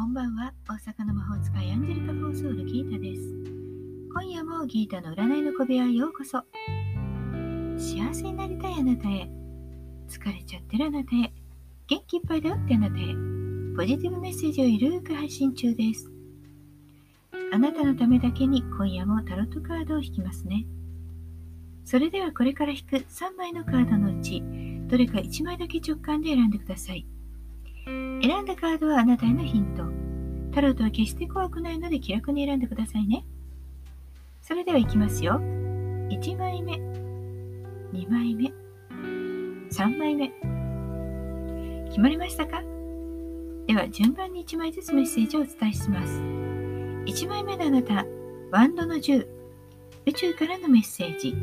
[0.00, 0.54] こんばんは。
[0.66, 3.20] 大阪の魔法使いアンジェリカ・フォーソウルギータです。
[4.14, 6.38] 今夜もギータの占いの小部屋へようこそ。
[7.76, 9.28] 幸せになりたいあなたへ。
[10.08, 11.30] 疲れちゃってるあなたへ。
[11.86, 13.14] 元気いっぱいだよってあなたへ。
[13.76, 16.10] ポジティブメッセージをゆるく配信中です。
[17.52, 20.64] あなたのためだけに今夜もタロットカードを引きますね。
[21.84, 24.42] それではこれから引く3枚のカードのうち
[24.88, 27.04] どれか1枚だけ直感で選んでください。
[28.22, 29.99] 選んだカードはあなたへのヒント。
[30.50, 33.24] タロットは決して怖くないので気楽に選んでくださいね。
[34.42, 35.40] それではいきますよ。
[36.10, 36.74] 1枚目、
[37.92, 38.52] 2枚目、
[39.70, 40.32] 3枚目。
[41.88, 42.62] 決まりましたか？
[43.66, 46.20] では順番に1枚ずつメッセージをお伝えします。
[46.20, 48.04] 1枚目のあなた、
[48.50, 49.26] ワンドの10、
[50.06, 51.36] 宇宙からのメッセージ。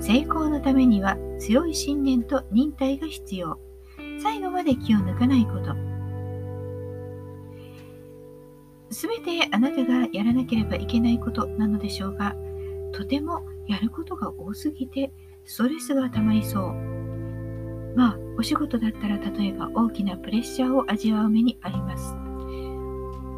[0.00, 3.58] 成功のためには強い信念と忍耐が必要。
[4.22, 5.91] 最後まで気を抜かないこと。
[8.92, 12.36] すべてあなたがやらなければいけないことなのでしょうが、
[12.92, 15.12] とてもやることが多すぎて
[15.44, 16.74] ストレスがたまりそう。
[17.96, 22.14] まあ、お仕事だったら例えば大きなプレッシャーを味わう目にあります。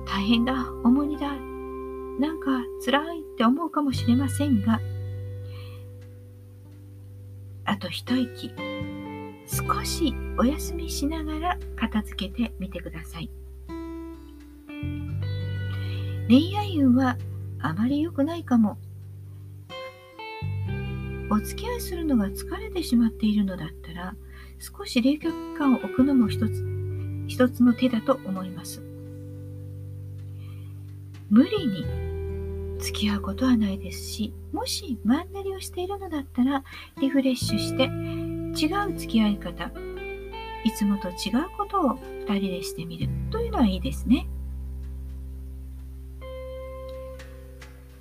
[0.06, 1.30] 大変だ、重荷だ、
[2.20, 4.80] なんか辛いって思うかもしれませんが、
[7.64, 8.52] あと一息、
[9.46, 13.30] 少しお休みしながら片付けてみてください。
[16.28, 17.18] 恋愛運は
[17.60, 18.78] あまり良くないかも。
[21.30, 24.14] お付き合いするのが疲れてしまっているのだったら、
[24.58, 26.64] 少し冷却感を置くのも一つ、
[27.26, 28.82] 一つの手だと思います。
[31.28, 31.84] 無理に
[32.78, 36.64] 付き合うことはないですし、もしマンネリをしているのだったら、
[37.00, 39.70] リフレッシュして違う付き合い方、
[40.64, 41.14] いつもと違う
[41.56, 44.26] ことを2人でしてみるというのはいいですね。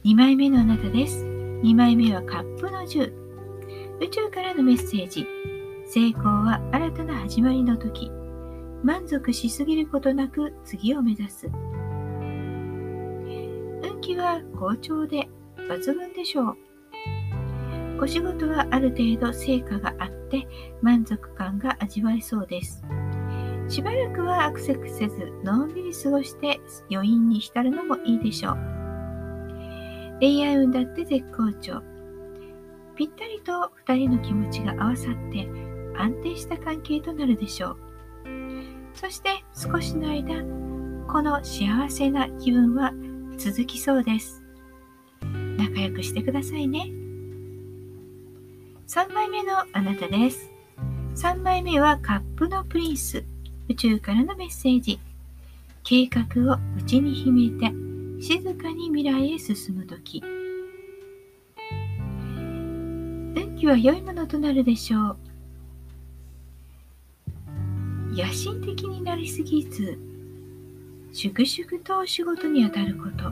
[0.06, 1.24] 2枚目のあなたです。
[1.24, 3.14] 2枚目はカップの10。
[4.02, 5.26] 宇宙からのメッセージ。
[5.86, 8.12] 成功は新たな始まりの時。
[8.84, 11.48] 満足しすぎることなく次を目指す。
[13.82, 15.30] 運気は好調で
[15.70, 16.58] 抜群でしょう。
[18.02, 20.46] お仕事はある程度成果があって
[20.82, 22.84] 満足感が味わえそうです。
[23.70, 26.60] しばらくはアクセスせず、のんびり過ごして
[26.92, 28.73] 余韻に浸るのもいいでしょう。
[30.24, 31.82] 恋愛運だって絶好調。
[32.96, 35.50] ぴったりと2人の気持ちが合わさって
[35.98, 37.78] 安定した関係となるでしょう。
[38.94, 40.42] そして少しの間、
[41.12, 42.94] この幸せな気分は
[43.38, 44.42] 続きそうです。
[45.58, 46.90] 仲良くしてくださいね。
[48.88, 50.50] 3枚目のあなたです。
[51.16, 53.26] 3枚目はカップのプリンス。
[53.68, 55.02] 宇宙からのメッセージ。
[55.84, 57.83] 計画を内に秘めて
[58.26, 60.24] 静かに未来へ進む時。
[63.36, 65.18] 運気は良いものとなるでしょう。
[68.16, 70.00] 野心的になりすぎず
[71.12, 73.30] 粛々と仕事に当たること。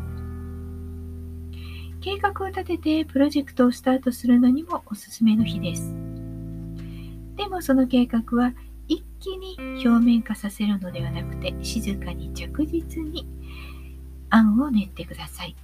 [2.01, 5.95] 計画を立ててプロジェクトをスタートするのにもおすすめの日です。
[7.37, 8.53] でもその計画は
[8.89, 13.25] 一気に表面化させるのではなくて静かに着実に
[14.31, 15.55] 案を練ってください。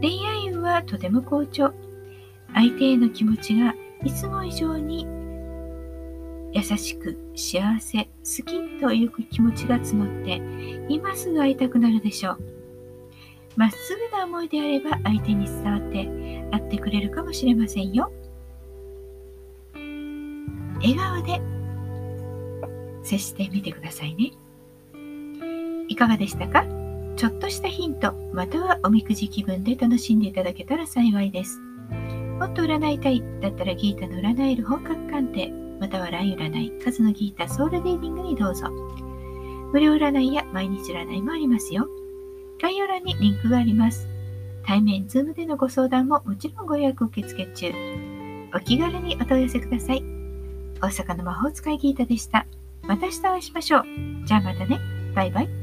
[0.00, 1.72] 恋愛運はとても好調。
[2.54, 3.74] 相手への気持ちが
[4.04, 5.06] いつも以上に
[6.52, 8.10] 優しく幸せ好
[8.46, 10.40] きという気持ちが募って
[10.92, 12.38] 今すぐ会いたくなるでしょう
[13.56, 16.06] まっすぐな思いであれば相手に伝わって
[16.50, 18.10] 会ってくれるかもしれませんよ
[20.80, 21.40] 笑顔で
[23.02, 24.32] 接してみてくださいね。
[25.98, 26.64] いかがでしたか？
[27.16, 31.58] ちょっとしたヒント、またはおみくじ気分で楽しんでいただけたら幸いです。
[32.38, 35.48] もっと占いたいだったらギータの占える本格鑑定、
[35.80, 38.68] またはライ占い、数のギータソウルリーディングにどうぞ。
[39.72, 41.88] 無料占いや毎日占いもありますよ。
[42.62, 44.06] 概要欄にリンクがあります。
[44.64, 47.72] 対面、 Zoom でのご相談ももちろんご予約受付中。
[48.54, 50.04] お気軽にお問い合わせください。
[50.80, 52.46] 大阪の魔法使いギータでした。
[52.82, 53.84] また明日お会いしましょう。
[54.24, 54.78] じゃあまたね。
[55.16, 55.57] バイバイ。